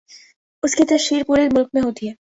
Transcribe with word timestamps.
اس 0.63 0.75
کی 0.75 0.83
تشہیر 0.85 1.21
پورے 1.27 1.47
ملک 1.53 1.67
میں 1.73 1.81
ہوتی 1.81 2.05
تھی۔ 2.07 2.15